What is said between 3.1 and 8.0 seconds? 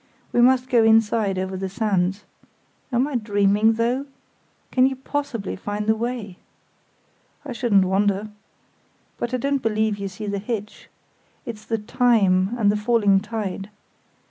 dreaming, though? Can you possibly find the way?" "I shouldn't